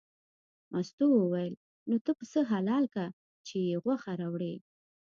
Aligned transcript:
مستو 0.73 1.05
وویل 1.13 1.53
نو 1.89 1.95
ته 2.05 2.11
پسه 2.19 2.39
حلال 2.51 2.83
که 2.93 3.03
چې 3.47 3.55
یې 3.67 3.75
غوښه 3.83 4.11
راوړې. 4.21 4.53